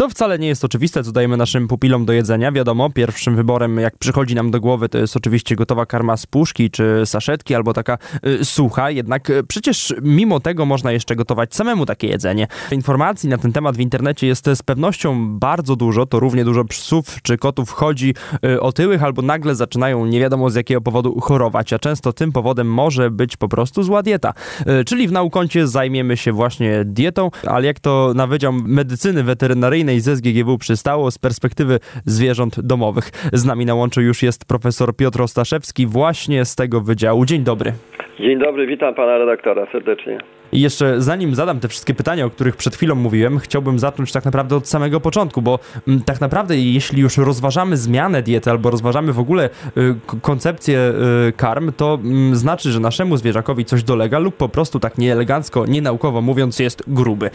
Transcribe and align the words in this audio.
To 0.00 0.08
wcale 0.08 0.38
nie 0.38 0.48
jest 0.48 0.64
oczywiste, 0.64 1.04
co 1.04 1.12
dajemy 1.12 1.36
naszym 1.36 1.68
pupilom 1.68 2.04
do 2.04 2.12
jedzenia. 2.12 2.52
Wiadomo, 2.52 2.90
pierwszym 2.90 3.36
wyborem, 3.36 3.78
jak 3.78 3.98
przychodzi 3.98 4.34
nam 4.34 4.50
do 4.50 4.60
głowy, 4.60 4.88
to 4.88 4.98
jest 4.98 5.16
oczywiście 5.16 5.56
gotowa 5.56 5.86
karma 5.86 6.16
z 6.16 6.26
puszki 6.26 6.70
czy 6.70 7.02
saszetki, 7.04 7.54
albo 7.54 7.72
taka 7.72 7.98
y, 8.26 8.44
sucha. 8.44 8.90
Jednak 8.90 9.30
y, 9.30 9.44
przecież 9.44 9.94
mimo 10.02 10.40
tego 10.40 10.66
można 10.66 10.92
jeszcze 10.92 11.16
gotować 11.16 11.54
samemu 11.54 11.86
takie 11.86 12.06
jedzenie. 12.06 12.46
Informacji 12.70 13.28
na 13.28 13.38
ten 13.38 13.52
temat 13.52 13.76
w 13.76 13.80
internecie 13.80 14.26
jest 14.26 14.50
z 14.54 14.62
pewnością 14.62 15.38
bardzo 15.38 15.76
dużo. 15.76 16.06
To 16.06 16.20
równie 16.20 16.44
dużo 16.44 16.64
psów 16.64 17.22
czy 17.22 17.38
kotów 17.38 17.70
chodzi 17.70 18.14
y, 18.44 18.60
otyłych, 18.60 19.02
albo 19.02 19.22
nagle 19.22 19.54
zaczynają 19.54 20.06
nie 20.06 20.20
wiadomo 20.20 20.50
z 20.50 20.54
jakiego 20.54 20.80
powodu 20.80 21.20
chorować, 21.20 21.72
a 21.72 21.78
często 21.78 22.12
tym 22.12 22.32
powodem 22.32 22.72
może 22.72 23.10
być 23.10 23.36
po 23.36 23.48
prostu 23.48 23.82
zła 23.82 24.02
dieta. 24.02 24.32
Y, 24.80 24.84
czyli 24.84 25.08
w 25.08 25.12
naukoncie 25.12 25.66
zajmiemy 25.66 26.16
się 26.16 26.32
właśnie 26.32 26.84
dietą, 26.84 27.30
ale 27.46 27.66
jak 27.66 27.80
to 27.80 28.12
na 28.14 28.26
Wydział 28.26 28.52
Medycyny 28.52 29.24
Weterynaryjnej 29.24 29.89
ze 29.98 30.16
SGGW 30.16 30.58
przystało 30.58 31.10
z 31.10 31.18
perspektywy 31.18 31.78
zwierząt 32.04 32.60
domowych. 32.60 33.10
Z 33.32 33.44
nami 33.44 33.66
na 33.66 33.74
łączu 33.74 34.00
już 34.00 34.22
jest 34.22 34.48
profesor 34.48 34.96
Piotr 34.96 35.22
Ostaszewski 35.22 35.86
właśnie 35.86 36.44
z 36.44 36.56
tego 36.56 36.80
wydziału. 36.80 37.24
Dzień 37.24 37.42
dobry. 37.42 37.72
Dzień 38.20 38.38
dobry, 38.38 38.66
witam 38.66 38.94
pana 38.94 39.18
redaktora 39.18 39.66
serdecznie. 39.72 40.18
I 40.52 40.60
jeszcze 40.60 41.02
zanim 41.02 41.34
zadam 41.34 41.60
te 41.60 41.68
wszystkie 41.68 41.94
pytania, 41.94 42.24
o 42.24 42.30
których 42.30 42.56
przed 42.56 42.76
chwilą 42.76 42.94
mówiłem, 42.94 43.38
chciałbym 43.38 43.78
zacząć 43.78 44.12
tak 44.12 44.24
naprawdę 44.24 44.56
od 44.56 44.68
samego 44.68 45.00
początku, 45.00 45.42
bo 45.42 45.58
m, 45.74 45.80
mm, 45.88 46.02
tak 46.02 46.20
naprawdę 46.20 46.56
jeśli 46.56 47.02
już 47.02 47.16
rozważamy 47.16 47.76
zmianę 47.76 48.22
diety 48.22 48.50
albo 48.50 48.70
rozważamy 48.70 49.12
w 49.12 49.18
ogóle 49.18 49.50
y, 49.76 49.94
koncepcję 50.22 50.92
y, 51.28 51.32
karm, 51.32 51.72
to 51.76 51.98
mm, 52.04 52.36
znaczy, 52.36 52.70
że 52.70 52.80
naszemu 52.80 53.16
zwierzakowi 53.16 53.64
coś 53.64 53.82
dolega 53.82 54.18
lub 54.18 54.36
po 54.36 54.48
prostu 54.48 54.80
tak 54.80 54.98
nieelegancko, 54.98 55.66
nienaukowo 55.66 56.20
mówiąc 56.20 56.58
jest 56.58 56.82
gruby. 56.86 57.30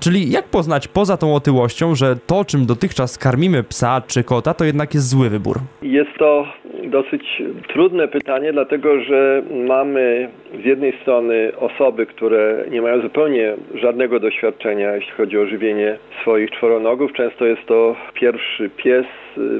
Czyli 0.00 0.30
jak 0.30 0.48
poznać 0.48 0.88
poza 0.88 1.16
tą 1.16 1.34
otyłością, 1.34 1.94
że 1.94 2.16
to 2.26 2.44
czym 2.44 2.66
dotychczas 2.66 3.18
karmimy 3.18 3.62
psa 3.62 4.02
czy 4.06 4.24
kota, 4.24 4.54
to 4.54 4.64
jednak 4.64 4.94
jest 4.94 5.08
zły 5.08 5.30
wybór? 5.30 5.60
Jest 5.82 6.10
to 6.18 6.44
dosyć 6.84 7.42
trudne 7.68 8.08
pytanie, 8.08 8.52
dlatego 8.52 9.00
że 9.00 9.42
mamy 9.66 10.28
z 10.62 10.64
jednej 10.64 10.92
strony 11.02 11.52
osoby, 11.56 12.06
które 12.06 12.64
nie 12.70 12.82
mają 12.82 13.00
zupełnie 13.00 13.54
żadnego 13.74 14.20
doświadczenia, 14.20 14.94
jeśli 14.94 15.12
chodzi 15.12 15.38
o 15.38 15.46
żywienie 15.46 15.98
swoich 16.20 16.50
czworonogów. 16.50 17.12
Często 17.12 17.46
jest 17.46 17.66
to 17.66 17.96
pierwszy 18.14 18.70
pies 18.76 19.06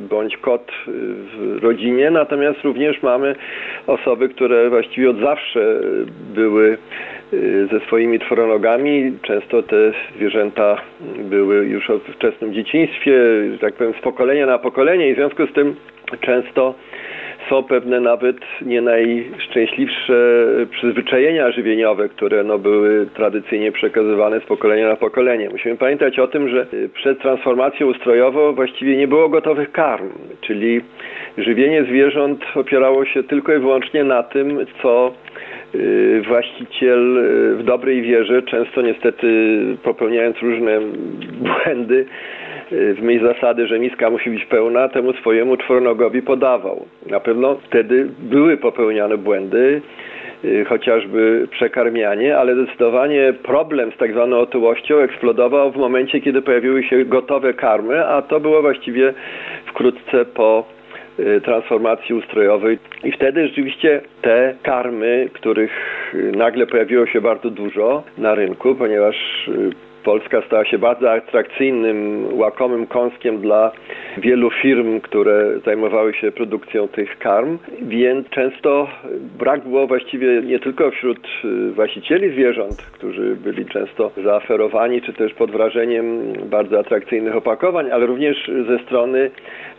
bądź 0.01 0.37
kot 0.37 0.73
w 0.87 1.59
rodzinie, 1.63 2.11
natomiast 2.11 2.65
również 2.65 3.03
mamy 3.03 3.35
osoby, 3.87 4.29
które 4.29 4.71
właściwie 4.71 5.11
od 5.11 5.21
zawsze 5.21 5.81
były 6.35 6.79
y, 7.33 7.69
ze 7.73 7.81
swoimi 7.81 8.19
czworonogami. 8.19 9.13
Często 9.23 9.63
te 9.63 9.93
zwierzęta 10.17 10.77
były 11.19 11.67
już 11.67 11.89
w 11.89 12.15
wczesnym 12.15 12.55
dzieciństwie, 12.55 13.21
tak 13.61 13.75
powiem, 13.75 13.93
z 14.01 14.03
pokolenia 14.03 14.47
na 14.47 14.59
pokolenie 14.59 15.09
i 15.09 15.13
w 15.13 15.17
związku 15.17 15.47
z 15.47 15.53
tym 15.53 15.77
często 16.21 16.75
są 17.51 17.62
pewne 17.62 18.01
nawet 18.01 18.37
nie 18.62 18.81
najszczęśliwsze 18.81 20.47
przyzwyczajenia 20.70 21.53
żywieniowe, 21.53 22.09
które 22.09 22.45
no, 22.45 22.59
były 22.59 23.07
tradycyjnie 23.15 23.73
przekazywane 23.73 24.41
z 24.41 24.45
pokolenia 24.45 24.89
na 24.89 24.97
pokolenie. 24.97 25.51
Musimy 25.51 25.77
pamiętać 25.77 26.19
o 26.19 26.27
tym, 26.27 26.48
że 26.48 26.67
przed 26.95 27.20
transformacją 27.20 27.87
ustrojową 27.87 28.53
właściwie 28.53 28.97
nie 28.97 29.09
było 29.09 29.29
gotowych 29.29 29.73
karm, 29.73 30.09
czyli 30.41 30.81
żywienie 31.39 31.84
zwierząt 31.84 32.45
opierało 32.55 33.05
się 33.05 33.23
tylko 33.23 33.55
i 33.55 33.59
wyłącznie 33.59 34.05
na 34.05 34.23
tym, 34.23 34.67
co 34.83 35.12
y, 35.75 36.23
właściciel 36.29 37.19
y, 37.19 37.57
w 37.57 37.62
dobrej 37.62 38.03
wierze, 38.03 38.42
często 38.42 38.83
niestety 38.83 39.27
popełniając 39.83 40.39
różne 40.42 40.81
błędy, 41.41 42.07
w 42.71 43.03
myśl 43.03 43.25
zasady, 43.25 43.67
że 43.67 43.79
miska 43.79 44.11
musi 44.11 44.31
być 44.31 44.45
pełna, 44.45 44.89
temu 44.89 45.13
swojemu 45.13 45.57
czworonogowi 45.57 46.23
podawał. 46.23 46.87
Na 47.07 47.21
pewno 47.21 47.55
wtedy 47.55 48.09
były 48.19 48.57
popełniane 48.57 49.19
błędy, 49.19 49.83
y, 50.45 50.64
chociażby 50.64 51.48
przekarmianie, 51.51 52.39
ale 52.39 52.55
zdecydowanie 52.55 53.33
problem 53.42 53.92
z 53.92 53.97
tak 53.97 54.13
zwaną 54.13 54.39
otyłością 54.39 54.98
eksplodował 54.98 55.73
w 55.73 55.77
momencie, 55.77 56.20
kiedy 56.20 56.42
pojawiły 56.42 56.83
się 56.83 57.05
gotowe 57.05 57.55
karmy, 57.55 58.07
a 58.07 58.23
to 58.23 58.41
było 58.41 58.63
właściwie 58.63 59.14
wkrótce 59.67 60.25
po 60.25 60.64
y, 61.19 61.41
transformacji 61.41 62.14
ustrojowej. 62.14 62.79
I 63.05 63.13
wtedy 63.13 63.48
rzeczywiście 63.48 64.01
te 64.23 64.55
karmy, 64.63 65.29
których 65.33 65.70
y, 66.14 66.33
nagle 66.36 66.67
pojawiło 66.67 67.07
się 67.07 67.20
bardzo 67.20 67.51
dużo 67.51 68.03
na 68.19 68.35
rynku, 68.35 68.75
ponieważ 68.75 69.17
Polska 70.05 70.42
stała 70.46 70.64
się 70.64 70.78
bardzo 70.78 71.12
atrakcyjnym, 71.12 72.27
łakomym 72.33 72.86
kąskiem 72.86 73.38
dla 73.38 73.72
wielu 74.19 74.51
firm, 74.51 75.01
które 75.01 75.61
zajmowały 75.65 76.15
się 76.15 76.33
produkcją 76.33 76.89
tych 76.89 77.19
karm, 77.19 77.59
więc 77.83 78.29
często 78.29 78.89
brak 79.39 79.69
było 79.69 79.87
właściwie 79.87 80.43
nie 80.43 80.59
tylko 80.59 80.91
wśród 80.91 81.29
y, 81.45 81.73
właścicieli 81.73 82.31
zwierząt, 82.31 82.77
którzy 82.77 83.37
byli 83.37 83.67
często 83.67 84.11
zaoferowani, 84.25 85.03
czy 85.03 85.13
też 85.13 85.35
pod 85.35 85.51
wrażeniem 85.51 86.33
bardzo 86.51 86.79
atrakcyjnych 86.79 87.37
opakowań, 87.37 87.91
ale 87.91 88.07
również 88.07 88.51
ze 88.69 88.79
strony 88.79 89.31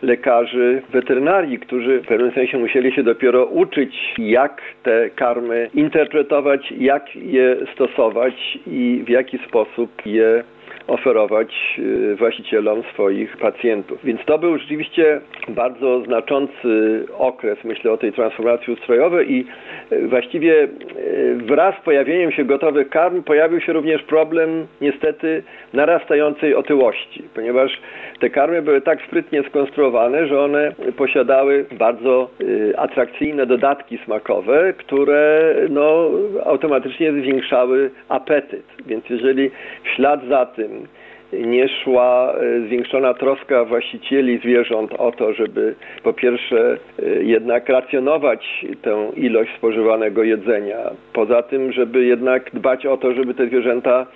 lekarzy 0.02 0.82
weterynarii, 0.92 1.58
którzy 1.58 2.00
w 2.00 2.06
pewnym 2.06 2.32
sensie 2.32 2.58
musieli 2.58 2.92
się 2.92 3.02
dopiero 3.02 3.44
uczyć, 3.46 4.14
jak 4.18 4.62
te 4.82 5.10
karmy 5.10 5.70
interpretować, 5.74 6.72
jak 6.78 7.16
je 7.16 7.56
stosować 7.74 8.58
i 8.66 9.02
w 9.06 9.08
jaki 9.08 9.38
sposób 9.38 10.06
je 10.06 10.44
oferować 10.86 11.78
y, 11.78 12.16
właścicielom 12.16 12.82
swoich 12.92 13.36
pacjentów. 13.36 14.04
Więc 14.04 14.24
to 14.24 14.38
był 14.38 14.58
rzeczywiście 14.58 15.20
bardzo 15.48 16.00
znaczący 16.00 17.04
okres, 17.18 17.58
myślę, 17.64 17.92
o 17.92 17.96
tej 17.96 18.12
transformacji 18.12 18.72
ustrojowej 18.72 19.32
i 19.32 19.46
y, 19.92 20.08
właściwie 20.08 20.62
y, 20.62 20.68
wraz 21.46 21.74
z 21.80 21.84
pojawieniem 21.84 22.32
się 22.32 22.44
gotowych 22.44 22.88
karm 22.88 23.22
pojawił 23.22 23.60
się 23.60 23.72
również 23.72 24.02
problem 24.02 24.66
niestety 24.80 25.42
narastającej 25.72 26.54
otyłości, 26.54 27.22
ponieważ 27.34 27.80
te 28.20 28.30
karmy 28.30 28.62
były 28.62 28.80
tak 28.80 29.02
sprytnie 29.02 29.42
skonstruowane, 29.42 30.26
że 30.26 30.40
one 30.40 30.72
posiadały 30.96 31.64
bardzo 31.78 32.30
atrakcyjne 32.76 33.46
dodatki 33.46 33.98
smakowe, 34.04 34.72
które 34.72 35.54
no, 35.70 36.10
automatycznie 36.44 37.12
zwiększały 37.12 37.90
apetyt. 38.08 38.64
Więc 38.86 39.10
jeżeli 39.10 39.50
w 39.84 39.88
ślad 39.88 40.20
za 40.28 40.46
tym 40.56 40.86
nie 41.32 41.68
szła 41.68 42.34
e, 42.34 42.66
zwiększona 42.66 43.14
troska 43.14 43.64
właścicieli 43.64 44.38
zwierząt 44.38 44.92
o 44.92 45.12
to, 45.12 45.32
żeby 45.32 45.74
po 46.02 46.12
pierwsze 46.12 46.78
e, 46.98 47.22
jednak 47.22 47.68
racjonować 47.68 48.66
tę 48.82 49.10
ilość 49.16 49.50
spożywanego 49.56 50.22
jedzenia, 50.22 50.78
poza 51.12 51.42
tym, 51.42 51.72
żeby 51.72 52.04
jednak 52.04 52.50
dbać 52.54 52.86
o 52.86 52.96
to, 52.96 53.12
żeby 53.12 53.34
te 53.34 53.46
zwierzęta 53.46 54.06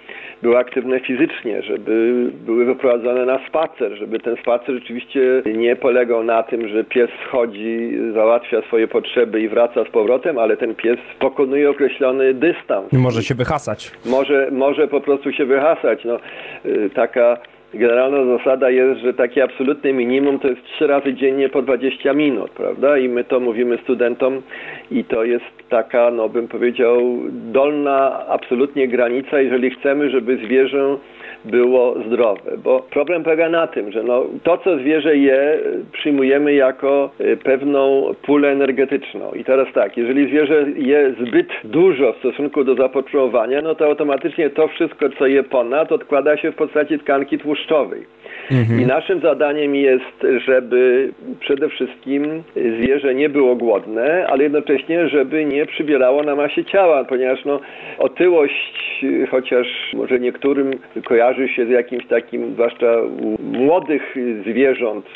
były 0.47 0.59
aktywne 0.59 1.01
fizycznie, 1.01 1.63
żeby 1.63 2.27
były 2.47 2.65
wyprowadzone 2.65 3.25
na 3.25 3.49
spacer, 3.49 3.93
żeby 3.99 4.21
ten 4.21 4.37
spacer 4.37 4.75
rzeczywiście 4.75 5.43
nie 5.55 5.77
polegał 5.77 6.25
na 6.25 6.43
tym, 6.43 6.69
że 6.69 6.85
pies 6.85 7.11
schodzi, 7.27 7.99
załatwia 8.15 8.63
swoje 8.63 8.89
potrzeby 8.89 9.41
i 9.41 9.49
wraca 9.49 9.85
z 9.85 9.89
powrotem, 9.89 10.39
ale 10.39 10.57
ten 10.57 10.75
pies 10.75 10.99
pokonuje 11.19 11.71
określony 11.71 12.35
dystans. 12.35 12.93
Może 12.93 13.23
się 13.23 13.35
wyhasać. 13.35 13.93
Może, 14.05 14.49
może 14.53 14.89
po 14.89 15.01
prostu 15.01 15.33
się 15.33 15.45
wyhasać. 15.45 16.05
No, 16.05 16.19
y, 16.67 16.91
taka 16.95 17.39
generalna 17.77 18.39
zasada 18.39 18.71
jest, 18.71 19.01
że 19.01 19.15
takie 19.15 19.45
absolutne 19.45 19.93
minimum 19.93 20.39
to 20.39 20.49
jest 20.49 20.65
trzy 20.65 20.87
razy 20.87 21.15
dziennie 21.15 21.49
po 21.49 21.63
20 21.63 22.13
minut, 22.13 22.51
prawda? 22.51 22.99
I 22.99 23.09
my 23.09 23.25
to 23.25 23.41
mówimy 23.41 23.79
studentom 23.83 24.43
i 24.91 25.05
to 25.05 25.25
jest 25.25 25.45
taka, 25.69 26.11
no 26.11 26.29
bym 26.29 26.49
powiedział, 26.49 27.19
dolna 27.31 28.27
absolutnie 28.29 28.89
granica, 28.89 29.41
jeżeli 29.41 29.71
chcemy, 29.71 30.11
żeby 30.11 30.37
zwierzę 30.37 30.97
było 31.51 31.95
zdrowe, 32.07 32.57
bo 32.65 32.81
problem 32.91 33.25
polega 33.25 33.49
na 33.49 33.67
tym, 33.67 33.93
że 33.93 34.03
no, 34.03 34.25
to, 34.43 34.59
co 34.59 34.79
zwierzę 34.79 35.17
je, 35.17 35.59
przyjmujemy 35.93 36.55
jako 36.55 37.11
y, 37.21 37.37
pewną 37.37 38.15
pulę 38.23 38.49
energetyczną. 38.53 39.33
I 39.33 39.45
teraz 39.45 39.69
tak, 39.75 39.97
jeżeli 39.97 40.29
zwierzę 40.29 40.67
je 40.77 41.15
zbyt 41.21 41.49
dużo 41.65 42.13
w 42.13 42.19
stosunku 42.19 42.65
do 42.65 42.75
zapotrzebowania, 42.75 43.63
no 43.63 43.75
to 43.75 43.85
automatycznie 43.87 44.51
to 44.51 44.69
wszystko, 44.69 45.09
co 45.19 45.27
je 45.27 45.43
ponad, 45.43 45.93
odkłada 45.93 46.37
się 46.37 46.53
w 46.53 46.55
postaci 46.55 46.99
tkanki 46.99 47.39
tłuszczowej. 47.39 48.07
Mhm. 48.51 48.81
I 48.81 48.87
naszym 48.87 49.21
zadaniem 49.21 49.75
jest, 49.75 50.27
żeby 50.47 51.11
przede 51.41 51.69
wszystkim 51.69 52.43
zwierzę 52.57 53.15
nie 53.15 53.29
było 53.29 53.57
głodne, 53.57 54.27
ale 54.27 54.43
jednocześnie, 54.43 55.09
żeby 55.09 55.45
nie 55.45 55.67
przybierało 55.67 56.23
na 56.23 56.35
masie 56.35 56.65
ciała, 56.65 57.05
ponieważ 57.05 57.45
no, 57.45 57.61
otyłość, 57.99 59.05
chociaż 59.31 59.67
może 59.95 60.21
niektórym 60.21 60.71
kojarzy 61.05 61.36
kojarzy 61.37 61.55
się 61.55 61.67
z 61.67 61.71
jakimś 61.71 62.07
takim, 62.07 62.53
zwłaszcza 62.53 63.03
u 63.03 63.43
młodych 63.43 64.17
zwierząt, 64.43 65.07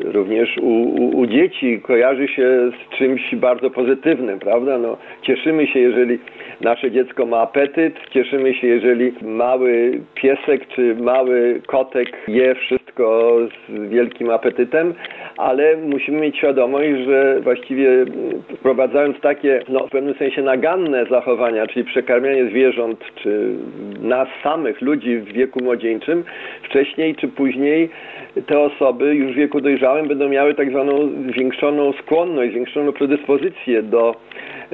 również 0.00 0.58
u, 0.58 0.68
u, 0.68 1.18
u 1.18 1.26
dzieci, 1.26 1.80
kojarzy 1.82 2.28
się 2.28 2.70
z 2.70 2.98
czymś 2.98 3.34
bardzo 3.34 3.70
pozytywnym, 3.70 4.38
prawda? 4.38 4.78
No, 4.78 4.96
cieszymy 5.22 5.66
się, 5.66 5.80
jeżeli 5.80 6.18
nasze 6.60 6.90
dziecko 6.90 7.26
ma 7.26 7.38
apetyt, 7.38 7.94
cieszymy 8.10 8.54
się, 8.54 8.66
jeżeli 8.66 9.12
mały 9.22 10.00
piesek 10.14 10.68
czy 10.68 10.94
mały 10.94 11.60
kotek 11.66 12.08
je 12.28 12.54
wszystko 12.54 13.36
z 13.68 13.88
wielkim 13.88 14.30
apetytem, 14.30 14.94
ale 15.36 15.76
musimy 15.76 16.20
mieć 16.20 16.36
świadomość, 16.36 16.88
że 17.06 17.40
właściwie 17.40 17.88
wprowadzając 18.56 19.20
takie, 19.20 19.62
no 19.68 19.86
w 19.86 19.90
pewnym 19.90 20.14
sensie 20.14 20.42
naganne 20.42 21.06
zachowania, 21.06 21.66
czyli 21.66 21.84
przekarmianie 21.84 22.44
zwierząt, 22.44 23.00
czy 23.14 23.54
nas 24.00 24.28
samych, 24.42 24.80
ludzi 24.80 25.18
w 25.18 25.32
wieku 25.32 25.64
młodzieńczym, 25.64 26.24
wcześniej 26.62 27.14
czy 27.14 27.28
później 27.28 27.90
te 28.46 28.60
osoby 28.60 29.14
już 29.14 29.32
w 29.32 29.36
wieku 29.36 29.60
dojrzałym 29.60 30.08
będą 30.08 30.28
miały 30.28 30.54
tak 30.54 30.70
zwaną 30.70 31.10
zwiększoną 31.30 31.92
skłonność, 31.92 32.52
zwiększoną 32.52 32.92
predyspozycję 32.92 33.82
do 33.82 34.14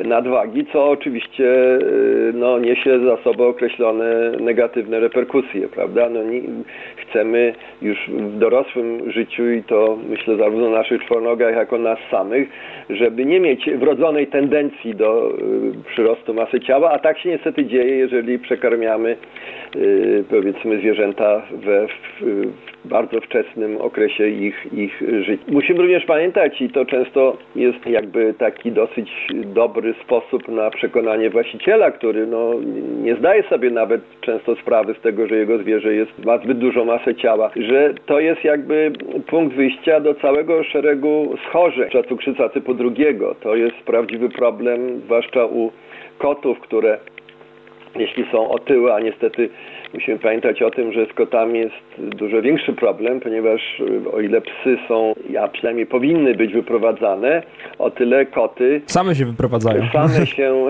nadwagi, 0.05 0.67
co 0.73 0.91
oczywiście 0.91 1.45
y, 1.45 2.33
no, 2.35 2.59
niesie 2.59 3.01
za 3.01 3.17
sobą 3.17 3.47
określone 3.47 4.33
negatywne 4.41 5.01
reperkusje, 5.01 5.69
prawda? 5.69 6.09
No, 6.09 6.23
nie, 6.23 6.41
chcemy 6.97 7.55
już 7.83 7.99
w 8.09 8.39
dorosłym 8.39 9.13
życiu 9.13 9.51
i 9.51 9.63
to 9.63 9.99
myślę 10.09 10.37
zarówno 10.51 10.67
o 10.67 10.79
naszych 10.79 11.05
czwornogach, 11.05 11.55
jak 11.55 11.73
o 11.73 11.79
nas 11.79 11.99
samych, 12.11 12.49
żeby 12.91 13.25
nie 13.25 13.41
mieć 13.41 13.71
wrodzonej 13.71 14.27
tendencji 14.27 14.95
do 14.95 15.31
y, 15.31 15.93
przyrostu 15.93 16.35
masy 16.35 16.61
ciała, 16.61 16.91
a 16.91 16.99
tak 16.99 17.19
się 17.19 17.29
niestety 17.29 17.65
dzieje, 17.65 17.97
jeżeli 17.97 18.39
przekarmiamy 18.39 19.17
y, 19.77 20.25
powiedzmy 20.31 20.79
zwierzęta 20.79 21.43
we 21.53 21.87
w, 21.87 21.91
w 22.21 22.70
bardzo 22.85 23.21
wczesnym 23.21 23.77
okresie 23.77 24.29
ich, 24.29 24.67
ich 24.73 25.03
życia. 25.21 25.45
Musimy 25.49 25.83
również 25.83 26.05
pamiętać, 26.05 26.61
i 26.63 26.69
to 26.71 26.85
często 26.85 27.37
jest 27.57 27.87
jakby 27.87 28.35
taki 28.39 28.73
dosyć 28.73 29.11
dobry 29.45 29.95
sposób 30.05 30.49
na 30.49 30.71
przekonanie 30.71 31.31
właściciela, 31.31 31.91
który 31.91 32.27
no, 32.27 32.55
nie 33.03 33.17
zdaje 33.17 33.43
sobie 33.43 33.71
nawet 33.71 34.01
często 34.21 34.57
sprawy 34.57 34.95
z 34.95 35.01
tego, 35.01 35.27
że 35.27 35.37
jego 35.37 35.59
zwierzę 35.59 35.95
jest, 35.95 36.25
ma 36.25 36.39
zbyt 36.39 36.59
dużą 36.59 36.85
masę 36.85 37.15
ciała, 37.15 37.51
że 37.57 37.95
to 38.07 38.21
jest 38.21 38.45
jakby 38.45 38.93
punkt 39.27 39.57
wyjścia 39.57 40.01
do 40.01 40.15
całego 40.15 40.65
szeregu 40.65 41.35
schorzeń, 41.49 41.91
cukrzyca 42.09 42.49
typu 42.49 42.75
drugiego. 42.75 43.35
To 43.41 43.57
jest 43.57 43.77
prawdziwy 43.77 44.29
problem, 44.29 45.01
zwłaszcza 45.05 45.47
u 45.47 45.73
kotów, 46.19 46.61
które 46.61 46.99
jeśli 47.97 48.25
są 48.33 48.51
otyłe, 48.51 48.95
a 48.95 49.01
niestety 49.01 49.49
musimy 49.95 50.19
pamiętać 50.19 50.63
o 50.63 50.71
tym, 50.71 50.93
że 50.93 51.07
z 51.07 51.13
kotami 51.13 51.59
jest 51.59 52.17
dużo 52.17 52.43
większy 52.43 52.73
problem, 52.73 53.21
ponieważ 53.21 53.81
y, 53.81 54.13
o 54.13 54.21
ile 54.21 54.41
psy 54.41 54.79
są, 54.89 55.15
a 55.41 55.49
przynajmniej 55.49 55.87
powinny 55.87 56.35
być 56.35 56.53
wyprowadzane, 56.53 57.43
o 57.79 57.91
tyle 57.91 58.27
koty 58.27 58.81
same 58.87 59.15
się 59.15 59.25
wyprowadzają. 59.25 59.89
Same 59.93 60.27
się 60.37 60.69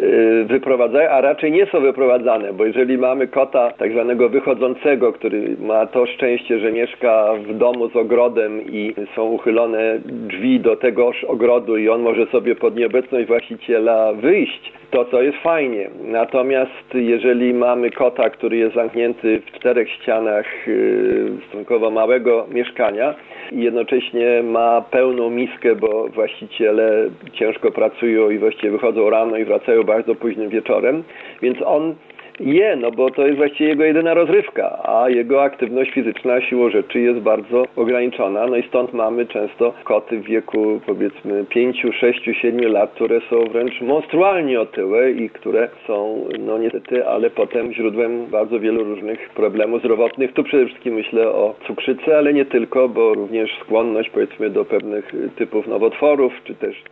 y, 0.00 0.44
wyprowadzają, 0.44 1.10
a 1.10 1.20
raczej 1.20 1.52
nie 1.52 1.66
są 1.66 1.80
wyprowadzane, 1.80 2.52
bo 2.52 2.64
jeżeli 2.64 2.98
mamy 2.98 3.28
kota 3.28 3.72
tak 3.78 3.92
zwanego 3.92 4.28
wychodzącego, 4.28 5.12
który 5.12 5.56
ma 5.60 5.86
to 5.86 6.06
szczęście, 6.06 6.58
że 6.58 6.72
mieszka 6.72 7.34
w 7.48 7.54
domu 7.54 7.88
z 7.88 7.96
ogrodem 7.96 8.62
i 8.72 8.94
są 9.16 9.22
uchylone 9.22 9.98
drzwi 10.04 10.60
do 10.60 10.76
tegoż 10.76 11.24
ogrodu 11.24 11.76
i 11.76 11.88
on 11.88 12.02
może 12.02 12.26
sobie 12.26 12.54
pod 12.56 12.76
nieobecność 12.76 13.28
właściciela 13.28 14.12
wyjść, 14.12 14.72
to 14.90 15.04
to 15.04 15.22
jest 15.22 15.38
fajnie. 15.38 15.90
Natomiast 16.04 16.94
jeżeli 16.94 17.54
mamy 17.54 17.90
kota, 17.90 18.30
który 18.30 18.57
jest 18.58 18.74
zamknięty 18.74 19.40
w 19.40 19.52
czterech 19.52 19.90
ścianach 19.90 20.68
y, 20.68 21.30
stosunkowo 21.48 21.90
małego 21.90 22.46
mieszkania 22.50 23.14
i 23.52 23.62
jednocześnie 23.62 24.42
ma 24.42 24.80
pełną 24.90 25.30
miskę, 25.30 25.76
bo 25.76 26.08
właściciele 26.08 27.10
ciężko 27.32 27.70
pracują 27.70 28.30
i 28.30 28.38
właściwie 28.38 28.70
wychodzą 28.70 29.10
rano 29.10 29.36
i 29.36 29.44
wracają 29.44 29.82
bardzo 29.82 30.14
późnym 30.14 30.48
wieczorem, 30.48 31.04
więc 31.42 31.58
on 31.64 31.94
je, 32.40 32.76
no 32.76 32.90
bo 32.90 33.10
to 33.10 33.26
jest 33.26 33.38
właściwie 33.38 33.68
jego 33.70 33.84
jedyna 33.84 34.14
rozrywka, 34.14 34.78
a 34.84 35.08
jego 35.08 35.42
aktywność 35.42 35.90
fizyczna 35.90 36.40
siłą 36.40 36.70
rzeczy 36.70 37.00
jest 37.00 37.18
bardzo 37.18 37.64
ograniczona. 37.76 38.46
No 38.46 38.56
i 38.56 38.62
stąd 38.62 38.92
mamy 38.92 39.26
często 39.26 39.74
koty 39.84 40.18
w 40.18 40.24
wieku 40.24 40.80
powiedzmy 40.86 41.44
5, 41.48 41.82
6, 42.00 42.30
7 42.40 42.72
lat, 42.72 42.90
które 42.90 43.20
są 43.30 43.44
wręcz 43.44 43.80
monstrualnie 43.80 44.60
otyłe 44.60 45.10
i 45.10 45.30
które 45.30 45.68
są, 45.86 46.24
no 46.38 46.58
niestety, 46.58 47.06
ale 47.06 47.30
potem 47.30 47.72
źródłem 47.72 48.26
bardzo 48.26 48.60
wielu 48.60 48.84
różnych 48.84 49.28
problemów 49.28 49.80
zdrowotnych. 49.80 50.32
Tu 50.32 50.44
przede 50.44 50.66
wszystkim 50.66 50.94
myślę 50.94 51.28
o 51.28 51.54
cukrzycy, 51.66 52.16
ale 52.16 52.32
nie 52.34 52.44
tylko, 52.44 52.88
bo 52.88 53.14
również 53.14 53.58
skłonność 53.60 54.10
powiedzmy 54.10 54.50
do 54.50 54.64
pewnych 54.64 55.12
typów 55.36 55.66
nowotworów, 55.66 56.32
czy 56.44 56.54
też 56.54 56.82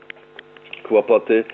kłopoty 0.88 1.44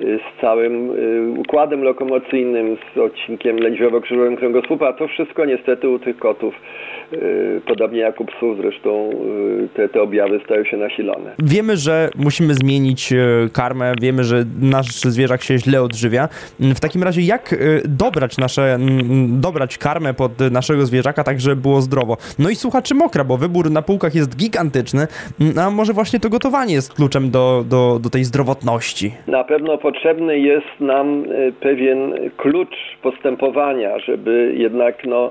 z 0.00 0.40
całym 0.40 0.90
y, 0.90 1.40
układem 1.40 1.82
lokomocyjnym, 1.82 2.76
z 2.94 2.98
odcinkiem 2.98 3.56
lędźwiowo-krzyżowym 3.56 4.36
kręgosłupa. 4.36 4.92
To 4.92 5.08
wszystko 5.08 5.44
niestety 5.44 5.88
u 5.88 5.98
tych 5.98 6.16
kotów, 6.16 6.54
y, 7.12 7.60
podobnie 7.66 7.98
jak 7.98 8.20
u 8.20 8.24
psów 8.24 8.56
zresztą, 8.56 9.10
y, 9.64 9.68
te, 9.74 9.88
te 9.88 10.02
objawy 10.02 10.40
stają 10.44 10.64
się 10.64 10.76
nasilone. 10.76 11.34
Wiemy, 11.38 11.76
że 11.76 12.10
musimy 12.16 12.54
zmienić 12.54 13.12
karmę, 13.52 13.92
wiemy, 14.00 14.24
że 14.24 14.44
nasz 14.60 14.86
zwierzak 14.86 15.42
się 15.42 15.58
źle 15.58 15.82
odżywia. 15.82 16.28
W 16.60 16.80
takim 16.80 17.02
razie 17.02 17.22
jak 17.22 17.54
dobrać 17.84 18.38
nasze, 18.38 18.78
dobrać 19.28 19.78
karmę 19.78 20.14
pod 20.14 20.32
naszego 20.50 20.86
zwierzaka 20.86 21.24
tak, 21.24 21.40
żeby 21.40 21.56
było 21.56 21.80
zdrowo? 21.80 22.16
No 22.38 22.50
i 22.50 22.54
słuchaczy 22.54 22.94
mokra, 22.94 23.24
bo 23.24 23.36
wybór 23.36 23.70
na 23.70 23.82
półkach 23.82 24.14
jest 24.14 24.36
gigantyczny, 24.36 25.06
a 25.62 25.70
może 25.70 25.92
właśnie 25.92 26.20
to 26.20 26.30
gotowanie 26.30 26.74
jest 26.74 26.94
kluczem 26.94 27.30
do, 27.30 27.64
do, 27.68 27.98
do 28.02 28.10
tej 28.10 28.24
zdrowotności? 28.24 28.73
Na 29.26 29.44
pewno 29.44 29.78
potrzebny 29.78 30.38
jest 30.38 30.80
nam 30.80 31.24
e, 31.24 31.52
pewien 31.52 32.14
klucz 32.36 32.76
postępowania, 33.02 33.98
żeby 33.98 34.54
jednak 34.56 35.04
no, 35.04 35.30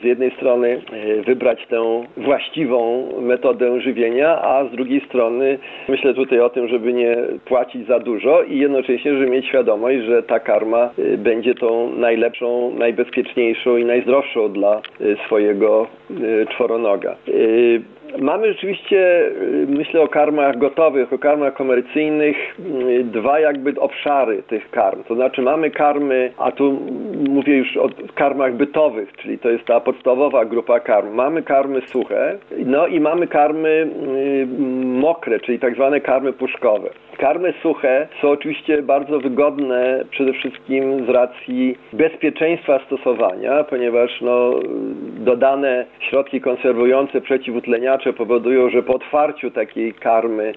z 0.00 0.04
jednej 0.04 0.30
strony 0.30 0.80
e, 0.92 1.22
wybrać 1.22 1.66
tę 1.66 2.04
właściwą 2.16 3.08
metodę 3.20 3.80
żywienia, 3.80 4.42
a 4.42 4.64
z 4.64 4.70
drugiej 4.70 5.00
strony 5.00 5.58
myślę 5.88 6.14
tutaj 6.14 6.40
o 6.40 6.50
tym, 6.50 6.68
żeby 6.68 6.92
nie 6.92 7.16
płacić 7.44 7.86
za 7.86 8.00
dużo 8.00 8.42
i 8.42 8.58
jednocześnie, 8.58 9.14
żeby 9.14 9.26
mieć 9.26 9.46
świadomość, 9.46 9.98
że 9.98 10.22
ta 10.22 10.40
karma 10.40 10.90
e, 10.98 11.16
będzie 11.16 11.54
tą 11.54 11.90
najlepszą, 11.96 12.70
najbezpieczniejszą 12.78 13.76
i 13.76 13.84
najzdrowszą 13.84 14.52
dla 14.52 14.80
swojego 15.26 15.86
czworonoga. 16.50 17.16
Mamy 18.18 18.52
rzeczywiście, 18.52 19.26
y, 19.26 19.66
myślę 19.68 20.00
o 20.00 20.08
karmach 20.08 20.58
gotowych, 20.58 21.12
o 21.12 21.18
karmach 21.18 21.54
komercyjnych, 21.54 22.36
y, 23.00 23.04
dwa 23.04 23.40
jakby 23.40 23.80
obszary 23.80 24.42
tych 24.42 24.70
karm. 24.70 25.04
To 25.04 25.14
znaczy 25.14 25.42
mamy 25.42 25.70
karmy, 25.70 26.32
a 26.38 26.52
tu 26.52 26.78
mówię 27.28 27.56
już 27.56 27.76
o 27.76 27.88
karmach 28.14 28.54
bytowych, 28.54 29.12
czyli 29.12 29.38
to 29.38 29.50
jest 29.50 29.64
ta 29.64 29.80
podstawowa 29.80 30.44
grupa 30.44 30.80
karm. 30.80 31.14
Mamy 31.14 31.42
karmy 31.42 31.80
suche, 31.80 32.38
no 32.66 32.86
i 32.86 33.00
mamy 33.00 33.26
karmy 33.26 33.68
y, 33.68 34.46
mokre, 34.84 35.40
czyli 35.40 35.58
tak 35.58 35.74
zwane 35.74 36.00
karmy 36.00 36.32
puszkowe. 36.32 36.90
Karmy 37.18 37.54
suche 37.62 38.08
są 38.20 38.30
oczywiście 38.30 38.82
bardzo 38.82 39.20
wygodne 39.20 40.04
przede 40.10 40.32
wszystkim 40.32 41.06
z 41.06 41.08
racji 41.08 41.78
bezpieczeństwa 41.92 42.80
stosowania, 42.86 43.64
ponieważ 43.64 44.20
no, 44.20 44.50
dodane 45.18 45.86
środki 46.00 46.40
konserwujące, 46.40 47.20
przeciwutleniacze 47.20 48.03
powodują, 48.12 48.70
że 48.70 48.82
po 48.82 48.94
otwarciu 48.94 49.50
takiej 49.50 49.94
karmy 49.94 50.52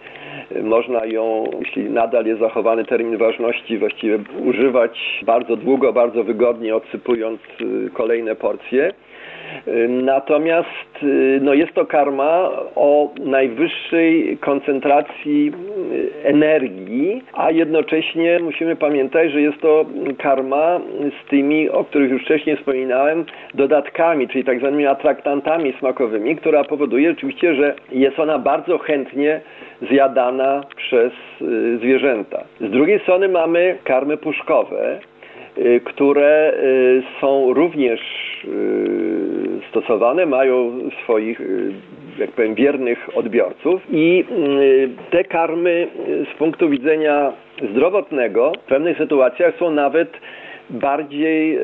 można 0.63 1.05
ją, 1.05 1.43
jeśli 1.59 1.89
nadal 1.89 2.25
jest 2.25 2.39
zachowany 2.39 2.85
termin 2.85 3.17
ważności, 3.17 3.77
właściwie 3.77 4.19
używać 4.45 5.23
bardzo 5.25 5.55
długo, 5.55 5.93
bardzo 5.93 6.23
wygodnie, 6.23 6.75
odsypując 6.75 7.39
y, 7.61 7.89
kolejne 7.93 8.35
porcje. 8.35 8.93
Natomiast 9.87 11.03
y, 11.03 11.39
no 11.41 11.53
jest 11.53 11.73
to 11.73 11.85
karma 11.85 12.49
o 12.75 13.11
najwyższej 13.19 14.37
koncentracji 14.41 15.51
y, 15.91 16.27
energii, 16.27 17.23
a 17.33 17.51
jednocześnie 17.51 18.39
musimy 18.39 18.75
pamiętać, 18.75 19.31
że 19.31 19.41
jest 19.41 19.61
to 19.61 19.85
karma 20.17 20.79
z 21.25 21.29
tymi, 21.29 21.69
o 21.69 21.83
których 21.83 22.11
już 22.11 22.21
wcześniej 22.21 22.57
wspominałem, 22.57 23.25
dodatkami, 23.53 24.27
czyli 24.27 24.43
tak 24.43 24.59
zwanymi 24.59 24.87
atraktantami 24.87 25.73
smakowymi, 25.79 26.35
która 26.35 26.63
powoduje 26.63 27.11
oczywiście, 27.11 27.55
że 27.55 27.75
jest 27.91 28.19
ona 28.19 28.39
bardzo 28.39 28.77
chętnie 28.77 29.41
zjadana 29.89 30.63
przez 30.75 31.13
y, 31.41 31.77
zwierzęta. 31.77 32.43
Z 32.61 32.71
drugiej 32.71 32.99
strony 32.99 33.27
mamy 33.27 33.77
karmy 33.83 34.17
puszkowe, 34.17 34.99
które 35.85 36.53
są 37.21 37.53
również 37.53 38.01
stosowane, 39.69 40.25
mają 40.25 40.79
swoich, 41.03 41.41
y, 41.41 41.71
jak 42.19 42.31
powiem, 42.31 42.55
wiernych 42.55 43.09
odbiorców 43.17 43.81
i 43.91 44.25
y, 44.31 44.89
te 45.11 45.23
karmy 45.23 45.87
y, 46.09 46.25
z 46.33 46.37
punktu 46.37 46.69
widzenia 46.69 47.33
zdrowotnego 47.71 48.51
w 48.63 48.69
pewnych 48.69 48.97
sytuacjach 48.97 49.55
są 49.59 49.71
nawet 49.71 50.09
bardziej 50.69 51.59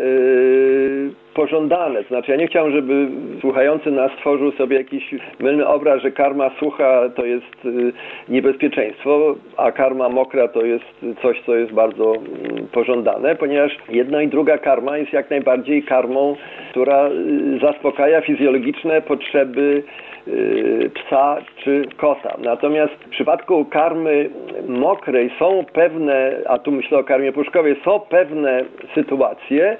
pożądane. 1.33 2.03
Znaczy 2.03 2.31
ja 2.31 2.37
nie 2.37 2.47
chciałem, 2.47 2.71
żeby 2.71 3.07
słuchający 3.41 3.91
nas 3.91 4.11
stworzył 4.11 4.51
sobie 4.51 4.77
jakiś 4.77 5.15
mylny 5.39 5.67
obraz, 5.67 6.01
że 6.01 6.11
karma 6.11 6.51
sucha 6.59 7.09
to 7.15 7.25
jest 7.25 7.65
y, 7.65 7.93
niebezpieczeństwo, 8.29 9.35
a 9.57 9.71
karma 9.71 10.09
mokra 10.09 10.47
to 10.47 10.65
jest 10.65 10.85
coś, 11.21 11.41
co 11.45 11.55
jest 11.55 11.73
bardzo 11.73 12.15
mm, 12.15 12.67
pożądane, 12.71 13.35
ponieważ 13.35 13.77
jedna 13.89 14.21
i 14.21 14.27
druga 14.27 14.57
karma 14.57 14.97
jest 14.97 15.13
jak 15.13 15.29
najbardziej 15.29 15.83
karmą, 15.83 16.35
która 16.71 17.09
y, 17.09 17.59
zaspokaja 17.61 18.21
fizjologiczne 18.21 19.01
potrzeby 19.01 19.83
y, 20.27 20.91
psa 20.93 21.37
czy 21.63 21.85
kota. 21.97 22.37
Natomiast 22.43 22.93
w 22.93 23.09
przypadku 23.09 23.65
karmy 23.65 24.29
mokrej 24.67 25.31
są 25.39 25.65
pewne, 25.73 26.37
a 26.45 26.57
tu 26.57 26.71
myślę 26.71 26.97
o 26.97 27.03
karmie 27.03 27.31
puszkowej, 27.31 27.75
są 27.85 27.99
pewne 27.99 28.63
sytuacje, 28.95 29.77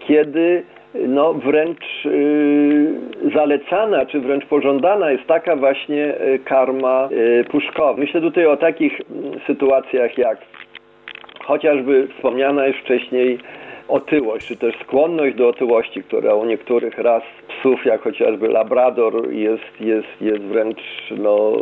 kiedy 0.00 0.62
no 1.08 1.34
wręcz 1.34 2.06
y, 2.06 2.92
zalecana, 3.34 4.06
czy 4.06 4.20
wręcz 4.20 4.46
pożądana 4.46 5.10
jest 5.10 5.26
taka 5.26 5.56
właśnie 5.56 6.20
y, 6.20 6.38
karma 6.44 7.08
y, 7.12 7.44
puszkowa. 7.44 8.00
Myślę 8.00 8.20
tutaj 8.20 8.46
o 8.46 8.56
takich 8.56 9.00
mm, 9.10 9.40
sytuacjach 9.46 10.18
jak 10.18 10.38
chociażby 11.44 12.08
wspomniana 12.16 12.66
już 12.66 12.76
wcześniej 12.76 13.38
otyłość, 13.88 14.46
czy 14.46 14.56
też 14.56 14.74
skłonność 14.82 15.36
do 15.36 15.48
otyłości, 15.48 16.02
która 16.02 16.34
u 16.34 16.44
niektórych 16.44 16.98
ras 16.98 17.22
psów, 17.48 17.84
jak 17.84 18.02
chociażby 18.02 18.48
labrador, 18.48 19.32
jest, 19.32 19.80
jest, 19.80 20.20
jest 20.20 20.42
wręcz 20.42 20.78
no, 21.18 21.52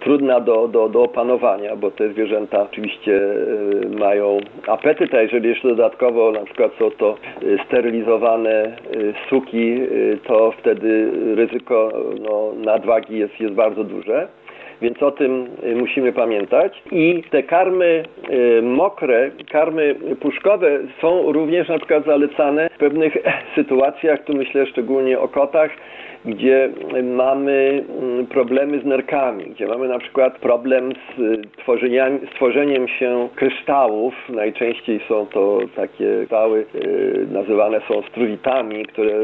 trudna 0.00 0.40
do, 0.40 0.68
do, 0.68 0.88
do 0.88 1.02
opanowania, 1.02 1.76
bo 1.76 1.90
te 1.90 2.08
zwierzęta 2.08 2.62
oczywiście 2.62 3.20
e, 3.22 3.98
mają 3.98 4.38
apetyt, 4.66 5.14
a 5.14 5.22
jeżeli 5.22 5.48
jeszcze 5.48 5.68
dodatkowo 5.68 6.32
na 6.32 6.44
przykład 6.44 6.72
są 6.78 6.90
to 6.90 7.16
e, 7.42 7.64
sterylizowane 7.66 8.50
e, 8.50 8.76
suki, 9.30 9.80
to 10.26 10.52
wtedy 10.58 11.10
ryzyko 11.34 11.92
no, 12.20 12.52
nadwagi 12.56 13.18
jest, 13.18 13.40
jest 13.40 13.54
bardzo 13.54 13.84
duże 13.84 14.28
więc 14.82 15.02
o 15.02 15.10
tym 15.10 15.46
y, 15.64 15.76
musimy 15.76 16.12
pamiętać. 16.12 16.82
I 16.92 17.22
te 17.30 17.42
karmy 17.42 18.02
y, 18.30 18.62
mokre, 18.62 19.30
karmy 19.50 19.94
puszkowe 20.20 20.78
są 21.00 21.32
również 21.32 21.68
na 21.68 21.78
przykład 21.78 22.04
zalecane 22.04 22.68
w 22.74 22.78
pewnych 22.78 23.16
sytuacjach, 23.56 24.24
tu 24.24 24.34
myślę 24.34 24.66
szczególnie 24.66 25.18
o 25.18 25.28
kotach, 25.28 25.70
gdzie 26.24 26.70
mamy 27.02 27.84
mm, 28.02 28.26
problemy 28.26 28.80
z 28.80 28.84
nerkami, 28.84 29.44
gdzie 29.44 29.66
mamy 29.66 29.88
na 29.88 29.98
przykład 29.98 30.38
problem 30.38 30.92
z, 30.92 31.40
z 32.30 32.34
tworzeniem 32.34 32.88
się 32.88 33.28
kryształów. 33.34 34.14
Najczęściej 34.28 35.00
są 35.08 35.26
to 35.26 35.58
takie 35.76 36.14
kryształy, 36.16 36.64
y, 36.74 37.26
nazywane 37.32 37.80
są 37.88 38.02
struwitami, 38.02 38.86
które 38.86 39.14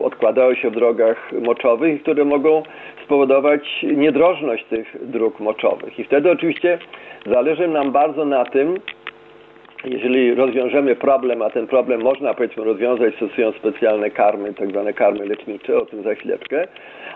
odkładają 0.00 0.54
się 0.54 0.70
w 0.70 0.74
drogach 0.74 1.32
moczowych 1.32 1.96
i 1.96 2.00
które 2.00 2.24
mogą 2.24 2.62
spowodować 3.04 3.84
niedrożność 3.96 4.64
tych 4.64 4.95
dróg 5.02 5.40
moczowych. 5.40 5.98
I 5.98 6.04
wtedy 6.04 6.30
oczywiście 6.30 6.78
zależy 7.26 7.68
nam 7.68 7.92
bardzo 7.92 8.24
na 8.24 8.44
tym, 8.44 8.74
jeżeli 9.84 10.34
rozwiążemy 10.34 10.96
problem, 10.96 11.42
a 11.42 11.50
ten 11.50 11.66
problem 11.66 12.02
można 12.02 12.34
powiedzmy 12.34 12.64
rozwiązać 12.64 13.14
stosując 13.14 13.56
specjalne 13.56 14.10
karmy, 14.10 14.54
tak 14.54 14.70
zwane 14.70 14.92
karmy 14.92 15.26
lecznicze, 15.26 15.76
o 15.76 15.86
tym 15.86 16.02
za 16.02 16.14
chwileczkę, 16.14 16.68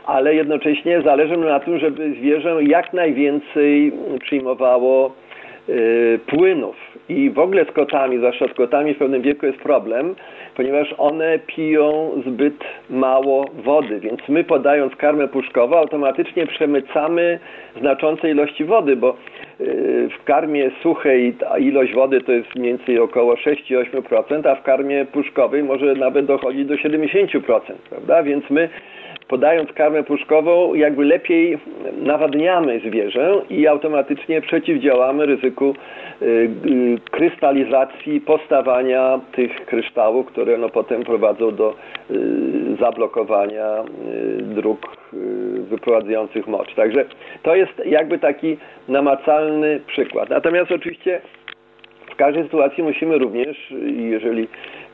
ale 0.06 0.34
jednocześnie 0.34 1.02
zależy 1.02 1.36
nam 1.36 1.48
na 1.48 1.60
tym, 1.60 1.78
żeby 1.78 2.14
zwierzę 2.14 2.64
jak 2.64 2.92
najwięcej 2.92 3.92
przyjmowało 4.20 5.12
płynów. 6.26 6.76
I 7.08 7.30
w 7.30 7.38
ogóle 7.38 7.64
z 7.64 7.72
kotami, 7.72 8.18
zwłaszcza 8.18 8.48
z 8.48 8.54
kotami 8.54 8.94
w 8.94 8.98
pewnym 8.98 9.22
wieku 9.22 9.46
jest 9.46 9.58
problem, 9.58 10.14
ponieważ 10.56 10.94
one 10.98 11.38
piją 11.46 12.10
zbyt 12.26 12.64
mało 12.90 13.44
wody, 13.64 14.00
więc 14.00 14.20
my 14.28 14.44
podając 14.44 14.96
karmę 14.96 15.28
puszkową 15.28 15.76
automatycznie 15.76 16.46
przemycamy 16.46 17.38
znaczące 17.80 18.30
ilości 18.30 18.64
wody, 18.64 18.96
bo 18.96 19.16
y, 19.60 20.08
w 20.20 20.24
karmie 20.24 20.70
suchej 20.82 21.34
ilość 21.58 21.94
wody 21.94 22.20
to 22.20 22.32
jest 22.32 22.54
mniej 22.56 22.72
więcej 22.72 22.98
około 22.98 23.34
6-8%, 23.34 24.48
a 24.48 24.54
w 24.54 24.62
karmie 24.62 25.04
puszkowej 25.04 25.62
może 25.62 25.94
nawet 25.94 26.26
dochodzić 26.26 26.66
do 26.66 26.74
70%, 26.74 27.60
prawda? 27.90 28.22
Więc 28.22 28.50
my 28.50 28.68
podając 29.30 29.72
karmę 29.72 30.04
puszkową, 30.04 30.74
jakby 30.74 31.04
lepiej 31.04 31.58
nawadniamy 32.02 32.80
zwierzę 32.80 33.42
i 33.50 33.66
automatycznie 33.66 34.40
przeciwdziałamy 34.40 35.26
ryzyku 35.26 35.74
y, 36.22 36.26
y, 36.26 36.98
krystalizacji, 37.10 38.20
postawania 38.20 39.20
tych 39.32 39.66
kryształów, 39.66 40.26
które 40.26 40.58
no 40.58 40.68
potem 40.68 41.02
prowadzą 41.02 41.54
do 41.54 41.74
y, 42.10 42.76
zablokowania 42.80 43.84
dróg 44.40 44.96
wyprowadzających 45.70 46.46
mocz. 46.46 46.74
Także 46.74 47.04
to 47.42 47.56
jest 47.56 47.72
jakby 47.86 48.18
taki 48.18 48.56
namacalny 48.88 49.80
przykład. 49.86 50.30
Natomiast 50.30 50.72
oczywiście 50.72 51.20
w 52.12 52.16
każdej 52.16 52.42
sytuacji 52.42 52.82
musimy 52.82 53.18
również, 53.18 53.74
jeżeli 53.96 54.48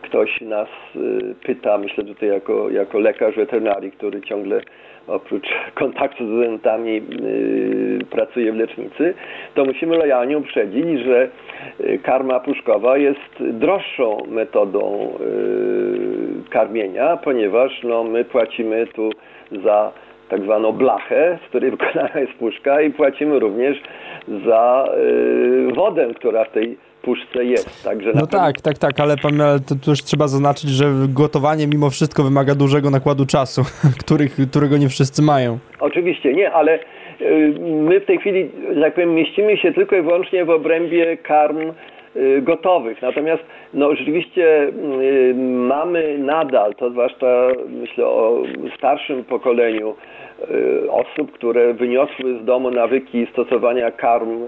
ktoś 0.06 0.40
nas 0.40 0.68
y, 0.96 1.34
pyta, 1.46 1.78
myślę 1.78 2.04
tutaj 2.04 2.28
jako, 2.28 2.70
jako 2.70 2.98
lekarz 2.98 3.36
weterynarii, 3.36 3.90
który 3.90 4.20
ciągle 4.20 4.60
oprócz 5.06 5.46
kontaktu 5.74 6.26
z 6.26 6.30
zwierzętami 6.30 6.94
yy, 6.94 7.98
pracuje 8.10 8.52
w 8.52 8.56
lecznicy, 8.56 9.14
to 9.54 9.64
musimy 9.64 9.96
lojalnie 9.96 10.38
uprzedzić, 10.38 11.00
że 11.00 11.28
y, 11.80 11.98
karma 12.02 12.40
puszkowa 12.40 12.98
jest 12.98 13.42
droższą 13.52 14.18
metodą 14.28 15.12
karmienia, 16.50 17.16
ponieważ 17.16 17.82
no, 17.82 18.04
my 18.04 18.24
płacimy 18.24 18.86
tu 18.86 19.10
za 19.64 19.92
tak 20.28 20.42
zwaną 20.42 20.72
blachę, 20.72 21.38
z 21.46 21.48
której 21.48 21.70
wykonana 21.76 22.20
jest 22.20 22.32
puszka 22.32 22.80
i 22.80 22.90
płacimy 22.90 23.38
również 23.38 23.82
za 24.46 24.88
wodę, 25.74 26.08
która 26.14 26.44
w 26.44 26.50
tej 26.50 26.76
puszce 27.06 27.44
jest. 27.44 27.84
Także 27.84 28.12
no 28.14 28.26
tak, 28.26 28.60
tak, 28.60 28.78
tak, 28.78 29.00
ale, 29.00 29.16
to 29.68 29.74
też 29.86 29.98
trzeba 30.02 30.28
zaznaczyć, 30.28 30.70
że 30.70 30.84
gotowanie 31.08 31.66
mimo 31.66 31.90
wszystko 31.90 32.22
wymaga 32.22 32.54
dużego 32.54 32.90
nakładu 32.90 33.26
czasu, 33.26 33.62
których, 34.02 34.36
którego 34.50 34.76
nie 34.76 34.88
wszyscy 34.88 35.22
mają. 35.22 35.58
Oczywiście, 35.80 36.34
nie, 36.34 36.52
ale 36.52 36.78
y, 37.20 37.54
my 37.60 38.00
w 38.00 38.06
tej 38.06 38.18
chwili, 38.18 38.50
że 38.74 38.80
tak 38.80 38.94
powiem, 38.94 39.14
mieścimy 39.14 39.56
się 39.56 39.72
tylko 39.72 39.96
i 39.96 40.02
wyłącznie 40.02 40.44
w 40.44 40.50
obrębie 40.50 41.16
karm 41.16 41.60
y, 42.16 42.42
gotowych. 42.42 43.02
Natomiast 43.02 43.42
no, 43.74 43.94
rzeczywiście 43.96 44.62
y, 44.62 45.34
mamy 45.74 46.18
nadal, 46.18 46.74
to 46.74 46.90
zwłaszcza 46.90 47.48
myślę 47.68 48.06
o 48.06 48.42
starszym 48.76 49.24
pokoleniu 49.24 49.94
osób, 50.90 51.32
które 51.32 51.74
wyniosły 51.74 52.38
z 52.42 52.44
domu 52.44 52.70
nawyki 52.70 53.26
stosowania 53.32 53.90
karm 53.90 54.40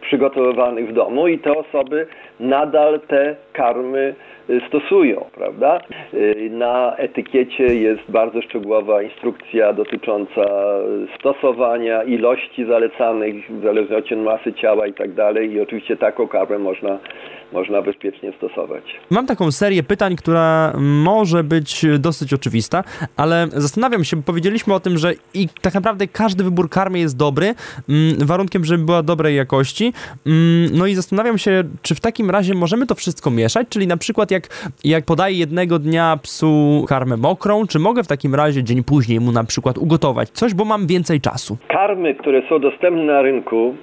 przygotowywanych 0.00 0.88
w 0.88 0.92
domu 0.92 1.28
i 1.28 1.38
te 1.38 1.52
osoby 1.52 2.06
nadal 2.40 3.00
te 3.00 3.36
karmy 3.52 4.14
y, 4.50 4.60
stosują, 4.68 5.24
prawda? 5.34 5.80
Y, 6.14 6.50
na 6.50 6.96
etykiecie 6.96 7.64
jest 7.64 8.10
bardzo 8.10 8.42
szczegółowa 8.42 9.02
instrukcja 9.02 9.72
dotycząca 9.72 10.44
stosowania, 11.18 12.02
ilości 12.02 12.64
zalecanych 12.64 13.50
w 13.50 13.62
zależności 13.62 14.14
od 14.14 14.20
masy 14.20 14.52
ciała 14.52 14.86
i 14.86 14.92
tak 14.92 15.12
dalej 15.12 15.52
i 15.52 15.60
oczywiście 15.60 15.96
taką 15.96 16.28
karmę 16.28 16.58
można 16.58 16.98
można 17.52 17.82
bezpiecznie 17.82 18.32
stosować. 18.36 18.84
Mam 19.10 19.26
taką 19.26 19.52
serię 19.52 19.82
pytań, 19.82 20.16
która 20.16 20.72
może 20.78 21.44
być 21.44 21.86
dosyć 21.98 22.34
oczywista, 22.34 22.84
ale 23.16 23.46
zastanawiam 23.52 24.04
się, 24.04 24.16
bo 24.16 24.22
powiedzieliśmy 24.22 24.74
o 24.74 24.80
tym, 24.80 24.98
że 24.98 25.12
i 25.34 25.48
tak 25.62 25.74
naprawdę 25.74 26.06
każdy 26.06 26.44
wybór 26.44 26.70
karmy 26.70 26.98
jest 26.98 27.16
dobry, 27.16 27.54
mm, 27.88 28.26
warunkiem, 28.26 28.64
żeby 28.64 28.84
była 28.84 29.02
dobrej 29.02 29.36
jakości. 29.36 29.92
Mm, 30.26 30.78
no 30.78 30.86
i 30.86 30.94
zastanawiam 30.94 31.38
się, 31.38 31.64
czy 31.82 31.94
w 31.94 32.00
takim 32.00 32.30
razie 32.30 32.54
możemy 32.54 32.86
to 32.86 32.94
wszystko 32.94 33.30
mieszać, 33.30 33.68
czyli 33.68 33.86
na 33.86 33.96
przykład 33.96 34.30
jak, 34.30 34.70
jak 34.84 35.04
podaję 35.04 35.38
jednego 35.38 35.78
dnia 35.78 36.18
psu 36.22 36.84
karmę 36.88 37.16
mokrą, 37.16 37.66
czy 37.66 37.78
mogę 37.78 38.02
w 38.02 38.08
takim 38.08 38.34
razie 38.34 38.64
dzień 38.64 38.84
później 38.84 39.20
mu 39.20 39.32
na 39.32 39.44
przykład 39.44 39.78
ugotować 39.78 40.30
coś, 40.30 40.54
bo 40.54 40.64
mam 40.64 40.86
więcej 40.86 41.20
czasu? 41.20 41.56
Karmy, 41.68 42.14
które 42.14 42.42
są 42.48 42.58
dostępne 42.58 43.04
na 43.04 43.22
rynku, 43.22 43.74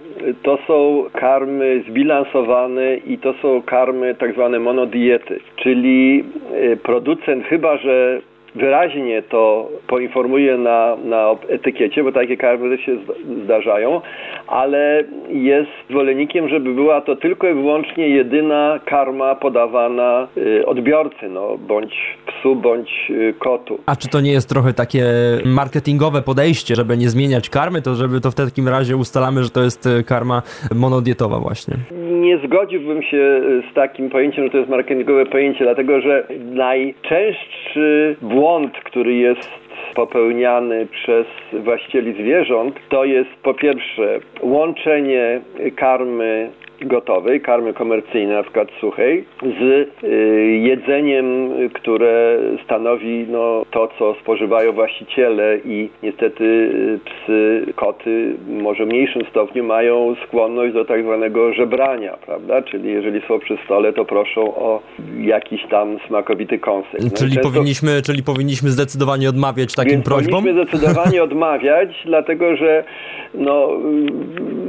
to 0.43 0.59
są 0.67 1.03
karmy 1.13 1.83
zbilansowane 1.89 2.95
i 2.97 3.17
to 3.17 3.33
są 3.41 3.61
karmy 3.61 4.15
tak 4.15 4.33
zwane 4.33 4.59
monodiety, 4.59 5.39
czyli 5.55 6.23
e, 6.53 6.75
producent 6.75 7.45
chyba, 7.45 7.77
że 7.77 8.21
wyraźnie 8.55 9.23
to 9.23 9.69
poinformuje 9.87 10.57
na, 10.57 10.95
na 11.03 11.35
etykiecie, 11.47 12.03
bo 12.03 12.11
takie 12.11 12.37
karmy 12.37 12.77
się 12.77 12.97
zdarzają, 13.43 14.01
ale 14.47 15.03
jest 15.29 15.69
zwolennikiem, 15.89 16.49
żeby 16.49 16.73
była 16.73 17.01
to 17.01 17.15
tylko 17.15 17.47
i 17.47 17.53
wyłącznie 17.53 18.09
jedyna 18.09 18.79
karma 18.85 19.35
podawana 19.35 20.27
y, 20.37 20.65
odbiorcy, 20.65 21.29
no, 21.29 21.57
bądź 21.57 22.17
psu, 22.25 22.55
bądź 22.55 22.89
y, 23.09 23.33
kotu. 23.39 23.79
A 23.85 23.95
czy 23.95 24.09
to 24.09 24.21
nie 24.21 24.31
jest 24.31 24.49
trochę 24.49 24.73
takie 24.73 25.03
marketingowe 25.45 26.21
podejście, 26.21 26.75
żeby 26.75 26.97
nie 26.97 27.09
zmieniać 27.09 27.49
karmy, 27.49 27.81
to 27.81 27.95
żeby 27.95 28.21
to 28.21 28.31
w 28.31 28.35
takim 28.35 28.67
razie 28.67 28.97
ustalamy, 28.97 29.43
że 29.43 29.49
to 29.49 29.63
jest 29.63 29.85
y, 29.85 30.03
karma 30.03 30.41
monodietowa 30.75 31.39
właśnie? 31.39 31.75
Nie 32.11 32.37
zgodziłbym 32.37 33.03
się 33.03 33.41
z 33.71 33.73
takim 33.73 34.09
pojęciem, 34.09 34.43
że 34.45 34.49
to 34.49 34.57
jest 34.57 34.69
marketingowe 34.69 35.25
pojęcie, 35.25 35.63
dlatego 35.63 36.01
że 36.01 36.27
najczęstszy 36.39 38.15
błąd, 38.21 38.48
który 38.83 39.13
jest 39.13 39.49
popełniany 39.95 40.87
przez 40.91 41.27
właścicieli 41.53 42.13
zwierząt, 42.13 42.75
to 42.89 43.05
jest 43.05 43.29
po 43.43 43.53
pierwsze 43.53 44.19
łączenie 44.41 45.41
karmy 45.75 46.49
gotowej, 46.81 47.41
karmy 47.41 47.73
komercyjnej, 47.73 48.35
na 48.35 48.43
przykład 48.43 48.67
suchej, 48.81 49.25
z 49.41 49.89
y, 50.03 50.07
jedzeniem, 50.63 51.49
które 51.73 52.39
stanowi 52.65 53.25
no, 53.29 53.65
to, 53.71 53.89
co 53.99 54.15
spożywają 54.21 54.73
właściciele 54.73 55.57
i 55.65 55.89
niestety 56.03 56.43
y, 56.43 56.99
psy, 57.05 57.65
koty 57.75 58.35
może 58.47 58.85
w 58.85 58.87
mniejszym 58.87 59.21
stopniu 59.29 59.63
mają 59.63 60.15
skłonność 60.27 60.73
do 60.73 60.85
tak 60.85 61.03
zwanego 61.03 61.53
żebrania, 61.53 62.17
prawda? 62.25 62.61
Czyli 62.61 62.91
jeżeli 62.91 63.21
są 63.27 63.39
przy 63.39 63.57
stole, 63.65 63.93
to 63.93 64.05
proszą 64.05 64.41
o 64.55 64.81
jakiś 65.19 65.61
tam 65.67 65.97
smakowity 66.07 66.59
kąsek. 66.59 67.01
No 67.03 67.09
czyli, 67.17 67.35
często... 67.35 67.49
powinniśmy, 67.49 68.01
czyli 68.01 68.23
powinniśmy 68.23 68.69
zdecydowanie 68.69 69.29
odmawiać 69.29 69.75
takim 69.75 69.91
Więc 69.91 70.05
prośbom? 70.05 70.43
Powinniśmy 70.43 70.65
zdecydowanie 70.65 71.23
odmawiać, 71.29 71.89
dlatego 72.05 72.55
że 72.55 72.83
no, 73.33 73.69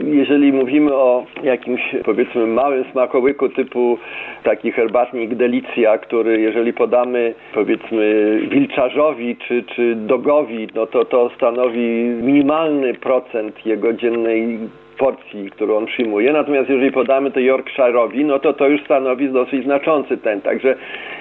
jeżeli 0.04 0.52
mówimy 0.52 0.94
o 0.94 1.26
jakimś 1.42 1.80
powiedzmy 2.04 2.46
małym 2.46 2.84
smakołyku 2.92 3.48
typu 3.48 3.98
taki 4.42 4.72
herbatnik 4.72 5.34
Delicja, 5.34 5.98
który 5.98 6.40
jeżeli 6.40 6.72
podamy 6.72 7.34
powiedzmy 7.54 8.38
wilczarzowi 8.50 9.36
czy, 9.36 9.62
czy 9.62 9.94
dogowi, 9.94 10.68
no 10.74 10.86
to 10.86 11.04
to 11.04 11.30
stanowi 11.36 11.88
minimalny 12.22 12.94
procent 12.94 13.66
jego 13.66 13.92
dziennej 13.92 14.58
porcji, 14.98 15.50
którą 15.50 15.76
on 15.76 15.86
przyjmuje. 15.86 16.32
Natomiast 16.32 16.70
jeżeli 16.70 16.92
podamy 16.92 17.30
to 17.30 17.40
Yorkshire'owi, 17.40 18.24
no 18.24 18.38
to 18.38 18.52
to 18.52 18.68
już 18.68 18.84
stanowi 18.84 19.28
dosyć 19.28 19.64
znaczący 19.64 20.16
ten. 20.16 20.40
Także 20.40 20.74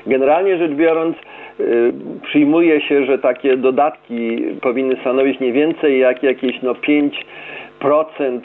generalnie 0.08 0.58
rzecz 0.58 0.72
biorąc, 0.72 1.18
y, 1.60 1.94
przyjmuje 2.24 2.82
się, 2.82 3.06
że 3.06 3.20
takie 3.20 3.58
dodatki 3.58 4.38
powinny 4.62 4.98
stanowić 5.02 5.40
nie 5.40 5.54
więcej 5.54 6.00
jak 6.00 6.24
jakieś 6.24 6.62
no 6.62 6.76
5 6.76 7.14
procent, 7.14 7.40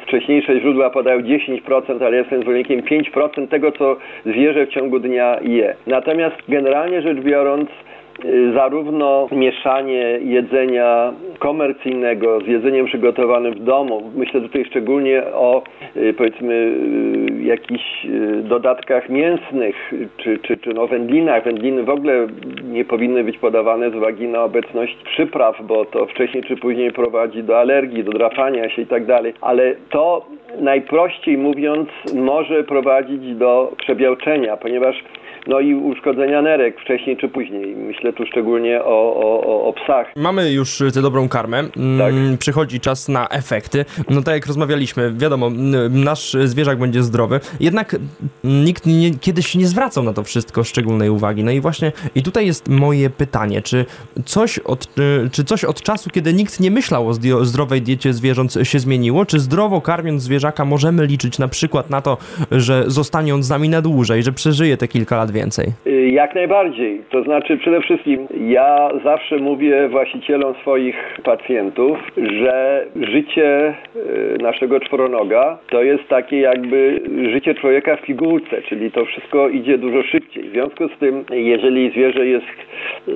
wcześniejsze 0.07 0.61
źródła 0.61 0.91
podają 0.91 1.21
10%, 1.21 2.05
ale 2.05 2.17
jestem 2.17 2.43
zwolennikiem 2.43 2.83
5% 2.83 3.49
tego, 3.49 3.73
co 3.73 3.97
zwierzę 4.27 4.67
w 4.67 4.71
ciągu 4.71 4.99
dnia 4.99 5.39
je. 5.43 5.75
Natomiast 5.87 6.37
generalnie 6.49 7.03
rzecz 7.03 7.19
biorąc, 7.19 7.71
zarówno 8.55 9.29
mieszanie 9.33 10.19
jedzenia 10.23 11.13
komercyjnego 11.39 12.41
z 12.41 12.47
jedzeniem 12.47 12.87
przygotowanym 12.87 13.55
w 13.55 13.65
domu. 13.65 14.11
Myślę 14.17 14.41
tutaj 14.41 14.65
szczególnie 14.65 15.23
o 15.25 15.63
y, 15.97 16.15
powiedzmy 16.15 16.55
y, 16.55 17.43
jakichś 17.43 18.07
dodatkach 18.43 19.09
mięsnych 19.09 19.93
czy, 20.17 20.39
czy, 20.39 20.57
czy 20.57 20.75
no 20.75 20.87
wędlinach. 20.87 21.45
Wędliny 21.45 21.83
w 21.83 21.91
ogóle 21.91 22.27
nie 22.65 22.85
powinny 22.85 23.25
być 23.25 23.39
podawane 23.39 23.91
z 23.91 23.95
uwagi 23.95 24.29
na 24.29 24.45
obecność 24.45 24.97
przypraw, 25.05 25.63
bo 25.63 25.85
to 25.85 26.07
wcześniej 26.07 26.43
czy 26.43 26.57
później 26.57 26.93
prowadzi 26.93 27.43
do 27.43 27.59
alergii, 27.59 28.05
do 28.05 28.13
drapania 28.13 28.71
się 28.71 28.83
i 28.83 28.87
tak 28.87 29.07
dalej. 29.07 29.35
Ale 29.41 29.75
to 29.91 30.27
najprościej 30.61 31.39
mówiąc 31.39 31.89
może 32.15 32.65
prowadzić 32.65 33.35
do 33.35 33.73
przebiałczenia, 33.77 34.57
ponieważ 34.57 35.05
no 35.47 35.61
i 35.61 35.75
uszkodzenia 35.75 36.43
nerek 36.43 36.81
wcześniej 36.81 37.17
czy 37.17 37.29
później. 37.29 37.77
Myślę 37.77 38.13
tu 38.13 38.27
szczególnie 38.27 38.85
o, 38.85 39.15
o, 39.17 39.69
o 39.69 39.73
psach. 39.73 40.07
Mamy 40.17 40.53
już 40.53 40.83
tę 40.95 41.03
dobrą 41.03 41.29
karmę, 41.29 41.59
mm, 41.59 41.99
tak. 41.99 42.39
przychodzi 42.39 42.81
czas 42.81 43.09
na 43.09 43.29
efekty. 43.29 43.85
No 44.11 44.23
tak 44.23 44.35
jak 44.35 44.47
rozmawialiśmy, 44.47 45.13
wiadomo, 45.13 45.51
nasz 45.91 46.37
zwierzak 46.45 46.79
będzie 46.79 47.03
zdrowy, 47.03 47.41
jednak 47.61 47.97
nikt 48.45 48.87
nie, 48.87 49.11
kiedyś 49.21 49.55
nie 49.55 49.67
zwracał 49.67 50.05
na 50.05 50.13
to 50.13 50.23
wszystko 50.23 50.65
szczególnej 50.65 51.11
uwagi. 51.11 51.45
No 51.45 51.51
i 51.51 51.61
właśnie 51.61 51.93
i 52.15 52.23
tutaj 52.23 52.47
jest 52.47 52.69
moje 52.69 53.11
pytanie, 53.11 53.63
czy 53.63 53.85
coś 54.25 54.59
od, 54.59 54.85
y, 54.99 55.31
czy 55.31 55.45
coś 55.45 55.65
od 55.65 55.83
czasu, 55.83 56.11
kiedy 56.11 56.33
nikt 56.33 56.61
nie 56.61 56.71
myślał 56.71 57.09
o 57.09 57.15
zdrowej 57.45 57.83
diecie 57.83 58.13
zwierząt 58.13 58.55
się 58.63 58.79
zmieniło? 58.79 59.27
Czy 59.27 59.41
zdrowo 59.41 59.81
karmiąc 59.81 60.23
zwierzaka 60.23 60.65
możemy 60.65 61.07
liczyć 61.07 61.39
na 61.39 61.49
przykład 61.49 61.91
na 61.91 62.03
to, 62.03 62.19
że 62.51 62.85
zostanie 62.87 63.35
on 63.35 63.43
z 63.43 63.51
nami 63.51 63.69
na 63.69 63.83
dłużej, 63.83 64.23
że 64.23 64.33
przeżyje 64.33 64.77
te 64.77 64.89
kilka 64.89 65.17
lat 65.17 65.31
więcej? 65.35 65.67
Y, 65.87 66.11
jak 66.11 66.35
najbardziej. 66.35 67.03
To 67.11 67.23
znaczy 67.23 67.57
przede 67.57 67.81
wszystkim 67.81 68.27
ja 68.41 68.89
zawsze 69.05 69.37
mówię 69.37 69.89
właścicielom 69.89 70.55
swoich 70.55 70.97
pacjentów, 71.25 71.99
że 72.17 72.87
życie 72.97 73.75
y, 73.97 74.43
naszego 74.43 74.81
czworonoga 74.81 75.59
to 75.71 75.83
jest 75.83 76.09
takie 76.09 76.41
jakby 76.41 77.01
życie 77.33 77.55
człowieka 77.55 77.97
w 77.97 78.03
pigułce, 78.03 78.63
czyli 78.63 78.91
to 78.91 79.05
wszystko 79.05 79.49
idzie 79.49 79.79
dużo 79.79 80.03
szybciej. 80.03 80.44
Związku 80.55 80.89
z 80.89 80.99
tym, 80.99 81.25
jeżeli 81.31 81.91
zwierzę 81.91 82.27
jest 82.27 82.47
y, 83.09 83.13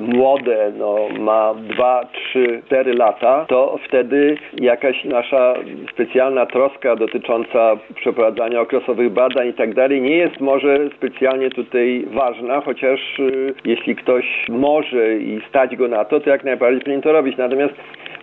młode, 0.00 0.72
no, 0.78 0.96
ma 1.20 1.54
2, 1.54 2.04
3, 2.30 2.62
4 2.66 2.94
lata, 2.94 3.44
to 3.48 3.78
wtedy 3.88 4.36
jakaś 4.60 5.04
nasza 5.04 5.54
specjalna 5.92 6.46
troska 6.46 6.96
dotycząca 6.96 7.76
przeprowadzania 7.94 8.60
okresowych 8.60 9.12
badań 9.12 9.48
i 9.48 9.54
tak 9.54 9.74
dalej 9.74 10.02
nie 10.02 10.16
jest 10.16 10.40
może 10.40 10.88
specjalnie 10.96 11.50
tu 11.50 11.64
tutaj 11.64 12.06
ważna, 12.10 12.60
chociaż 12.60 13.18
y, 13.18 13.54
jeśli 13.64 13.96
ktoś 13.96 14.46
może 14.48 15.16
i 15.16 15.40
stać 15.48 15.76
go 15.76 15.88
na 15.88 16.04
to, 16.04 16.20
to 16.20 16.30
jak 16.30 16.44
najbardziej 16.44 16.80
powinien 16.80 17.02
to 17.02 17.12
robić. 17.12 17.36
Natomiast 17.36 17.74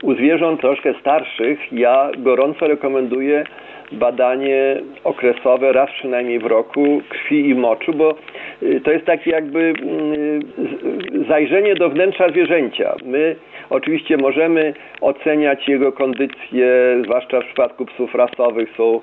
u 0.03 0.13
zwierząt 0.13 0.62
troszkę 0.62 0.93
starszych 0.99 1.60
ja 1.71 2.12
gorąco 2.17 2.67
rekomenduję 2.67 3.43
badanie 3.91 4.82
okresowe 5.04 5.73
raz 5.73 5.89
przynajmniej 5.91 6.39
w 6.39 6.45
roku 6.45 7.02
krwi 7.10 7.49
i 7.49 7.56
moczu, 7.56 7.93
bo 7.93 8.15
y, 8.63 8.82
to 8.82 8.91
jest 8.91 9.06
takie 9.06 9.32
jakby 9.32 9.60
y, 9.60 11.18
zajrzenie 11.30 11.76
do 11.76 11.89
wnętrza 11.89 12.30
zwierzęcia. 12.30 12.96
My 13.06 13.36
oczywiście 13.70 14.18
możemy 14.18 14.74
oceniać 15.02 15.68
jego 15.68 15.92
kondycję, 15.92 16.68
zwłaszcza 17.04 17.42
w 17.42 17.46
przypadku 17.46 17.86
psów 17.86 18.15
rasowych 18.15 18.70
są 18.78 19.02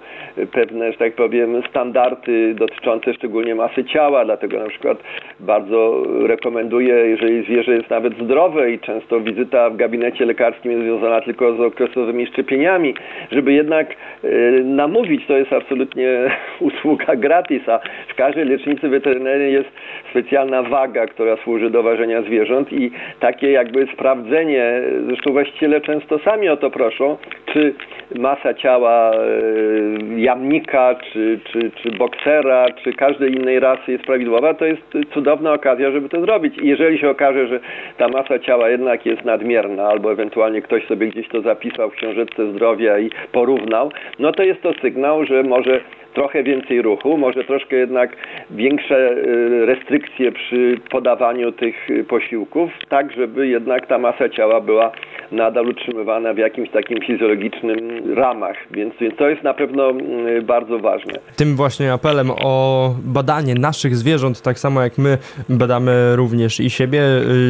pewne, 0.52 0.92
że 0.92 0.98
tak 0.98 1.14
powiem, 1.14 1.62
standardy 1.70 2.54
dotyczące 2.54 3.14
szczególnie 3.14 3.54
masy 3.54 3.84
ciała, 3.84 4.24
dlatego 4.24 4.58
na 4.58 4.68
przykład 4.68 4.98
bardzo 5.40 6.02
rekomenduję, 6.26 6.94
jeżeli 6.94 7.42
zwierzę 7.42 7.72
jest 7.72 7.90
nawet 7.90 8.14
zdrowe 8.22 8.70
i 8.70 8.78
często 8.78 9.20
wizyta 9.20 9.70
w 9.70 9.76
gabinecie 9.76 10.26
lekarskim 10.26 10.72
jest 10.72 10.84
związana 10.84 11.20
tylko 11.20 11.56
z 11.56 11.60
okresowymi 11.60 12.26
szczepieniami, 12.26 12.94
żeby 13.32 13.52
jednak 13.52 13.96
y, 14.24 14.62
namówić, 14.64 15.26
to 15.26 15.36
jest 15.36 15.52
absolutnie 15.52 16.10
usługa 16.60 17.16
gratis, 17.16 17.68
a 17.68 17.80
w 18.08 18.14
każdej 18.14 18.44
lecznicy 18.44 18.88
weterynaryjnej 18.88 19.52
jest 19.52 19.68
specjalna 20.10 20.62
waga, 20.62 21.06
która 21.06 21.36
służy 21.36 21.70
do 21.70 21.82
ważenia 21.82 22.15
zwierząt 22.22 22.72
i 22.72 22.90
takie 23.20 23.50
jakby 23.50 23.86
sprawdzenie, 23.94 24.82
zresztą 25.06 25.32
właściciele 25.32 25.80
często 25.80 26.18
sami 26.18 26.48
o 26.48 26.56
to 26.56 26.70
proszą, 26.70 27.16
czy 27.52 27.74
masa 28.14 28.54
ciała 28.54 29.10
e, 29.12 30.20
jamnika, 30.20 30.94
czy, 31.12 31.40
czy, 31.52 31.70
czy 31.82 31.90
boksera, 31.90 32.66
czy 32.84 32.92
każdej 32.92 33.34
innej 33.34 33.60
rasy 33.60 33.92
jest 33.92 34.04
prawidłowa, 34.04 34.54
to 34.54 34.64
jest 34.64 34.82
cudowna 35.14 35.52
okazja, 35.52 35.90
żeby 35.90 36.08
to 36.08 36.20
zrobić. 36.20 36.58
I 36.58 36.68
jeżeli 36.68 36.98
się 36.98 37.10
okaże, 37.10 37.46
że 37.46 37.60
ta 37.98 38.08
masa 38.08 38.38
ciała 38.38 38.68
jednak 38.68 39.06
jest 39.06 39.24
nadmierna, 39.24 39.88
albo 39.88 40.12
ewentualnie 40.12 40.62
ktoś 40.62 40.86
sobie 40.86 41.06
gdzieś 41.06 41.28
to 41.28 41.40
zapisał 41.40 41.90
w 41.90 41.94
książeczce 41.94 42.52
zdrowia 42.52 42.98
i 42.98 43.10
porównał, 43.32 43.90
no 44.18 44.32
to 44.32 44.42
jest 44.42 44.62
to 44.62 44.72
sygnał, 44.72 45.24
że 45.24 45.42
może 45.42 45.80
trochę 46.16 46.42
więcej 46.42 46.82
ruchu, 46.82 47.18
może 47.18 47.44
troszkę 47.44 47.76
jednak 47.76 48.16
większe 48.50 49.10
y, 49.10 49.66
restrykcje 49.66 50.32
przy 50.32 50.80
podawaniu 50.90 51.52
tych 51.52 51.74
posiłków, 52.08 52.70
tak 52.88 53.12
żeby 53.12 53.48
jednak 53.48 53.86
ta 53.86 53.98
masa 53.98 54.28
ciała 54.28 54.60
była 54.60 54.92
nadal 55.32 55.68
utrzymywana 55.68 56.34
w 56.34 56.38
jakimś 56.38 56.70
takim 56.70 57.00
fizjologicznym 57.00 57.78
ramach, 58.14 58.56
więc, 58.70 58.94
to 59.18 59.28
jest 59.28 59.42
na 59.42 59.54
pewno 59.54 59.90
y, 59.90 60.42
bardzo 60.42 60.78
ważne. 60.78 61.12
Tym 61.36 61.56
właśnie 61.56 61.92
apelem 61.92 62.30
o 62.30 62.94
badanie 63.04 63.54
naszych 63.54 63.96
zwierząt, 63.96 64.42
tak 64.42 64.58
samo 64.58 64.82
jak 64.82 64.98
my 64.98 65.18
badamy 65.48 66.16
również 66.16 66.60
i 66.60 66.70
siebie. 66.70 67.00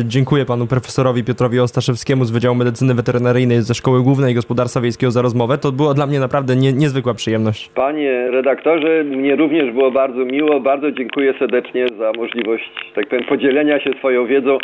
Y, 0.00 0.04
dziękuję 0.04 0.44
panu 0.44 0.66
profesorowi 0.66 1.24
Piotrowi 1.24 1.60
Ostaszewskiemu 1.60 2.24
z 2.24 2.30
Wydziału 2.30 2.54
Medycyny 2.54 2.94
Weterynaryjnej 2.94 3.62
ze 3.62 3.74
Szkoły 3.74 4.02
Głównej 4.02 4.34
Gospodarstwa 4.34 4.80
Wiejskiego 4.80 5.10
za 5.10 5.22
rozmowę. 5.22 5.58
To 5.58 5.72
była 5.72 5.94
dla 5.94 6.06
mnie 6.06 6.20
naprawdę 6.20 6.56
nie, 6.56 6.72
niezwykła 6.72 7.14
przyjemność. 7.14 7.70
Panie 7.74 8.30
redaktorze, 8.30 8.55
redaktorze. 8.56 9.04
Mnie 9.04 9.36
również 9.36 9.74
było 9.74 9.90
bardzo 9.90 10.24
miło. 10.24 10.60
Bardzo 10.60 10.92
dziękuję 10.92 11.34
serdecznie 11.38 11.86
za 11.98 12.12
możliwość, 12.16 12.64
tak 12.94 13.08
powiem, 13.08 13.24
podzielenia 13.24 13.80
się 13.80 13.90
swoją 13.98 14.26
wiedzą 14.26 14.58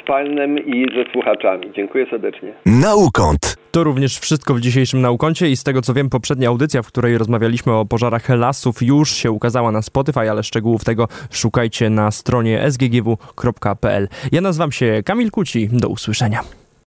z 0.00 0.06
Panem 0.06 0.58
i 0.58 0.86
ze 0.96 1.12
słuchaczami. 1.12 1.72
Dziękuję 1.76 2.06
serdecznie. 2.10 2.52
Naukąt. 2.66 3.56
To 3.72 3.84
również 3.84 4.18
wszystko 4.18 4.54
w 4.54 4.60
dzisiejszym 4.60 5.00
Naukoncie 5.00 5.48
i 5.48 5.56
z 5.56 5.64
tego 5.64 5.82
co 5.82 5.94
wiem, 5.94 6.10
poprzednia 6.10 6.48
audycja, 6.48 6.82
w 6.82 6.86
której 6.86 7.18
rozmawialiśmy 7.18 7.72
o 7.72 7.84
pożarach 7.84 8.28
lasów 8.28 8.82
już 8.82 9.10
się 9.10 9.30
ukazała 9.30 9.72
na 9.72 9.82
Spotify, 9.82 10.30
ale 10.30 10.42
szczegółów 10.42 10.84
tego 10.84 11.08
szukajcie 11.30 11.90
na 11.90 12.10
stronie 12.10 12.70
sggw.pl. 12.70 14.08
Ja 14.32 14.40
nazywam 14.40 14.72
się 14.72 15.02
Kamil 15.04 15.30
Kuci. 15.30 15.68
Do 15.72 15.88
usłyszenia. 15.88 16.65